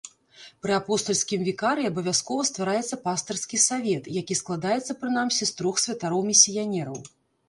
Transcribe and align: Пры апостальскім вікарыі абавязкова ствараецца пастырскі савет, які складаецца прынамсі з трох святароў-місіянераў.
Пры 0.65 0.71
апостальскім 0.75 1.41
вікарыі 1.49 1.89
абавязкова 1.89 2.45
ствараецца 2.49 2.97
пастырскі 3.03 3.59
савет, 3.65 4.09
які 4.15 4.37
складаецца 4.39 4.97
прынамсі 5.03 5.43
з 5.51 5.55
трох 5.61 5.75
святароў-місіянераў. 5.85 6.97